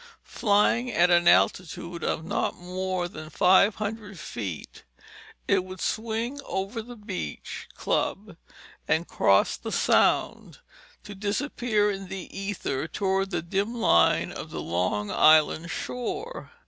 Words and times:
Flying 0.23 0.91
at 0.91 1.11
an 1.11 1.27
altitude 1.27 2.03
of 2.03 2.25
not 2.25 2.55
more 2.55 3.07
than 3.07 3.29
five 3.29 3.75
hundred 3.75 4.17
feet, 4.17 4.83
it 5.47 5.63
would 5.63 5.79
swing 5.79 6.39
over 6.47 6.81
the 6.81 6.95
beach 6.95 7.67
club 7.75 8.35
and 8.87 9.07
cross 9.07 9.55
the 9.57 9.71
Sound, 9.71 10.57
to 11.03 11.13
disappear 11.13 11.91
in 11.91 12.07
the 12.07 12.35
ether 12.35 12.87
toward 12.87 13.29
the 13.29 13.43
dim 13.43 13.75
line 13.75 14.31
of 14.31 14.49
the 14.49 14.61
Long 14.63 15.11
Island 15.11 15.69
shore. 15.69 16.51